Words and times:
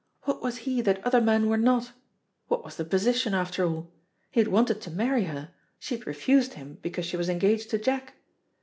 What 0.23 0.41
was 0.41 0.57
he 0.65 0.81
that 0.81 1.05
other 1.05 1.21
men 1.21 1.47
were 1.47 1.57
not? 1.59 1.91
What 2.47 2.63
was 2.63 2.75
the 2.75 2.83
position, 2.83 3.35
after 3.35 3.67
all? 3.67 3.91
He 4.31 4.39
had 4.39 4.47
wanted 4.47 4.81
to 4.81 4.89
marry 4.89 5.25
her; 5.25 5.51
she 5.77 5.95
had 5.95 6.07
refused 6.07 6.53
him 6.55 6.79
because 6.81 7.05
she 7.05 7.17
was 7.17 7.29
engaged 7.29 7.69
to 7.69 7.77
Jack. 7.77 8.15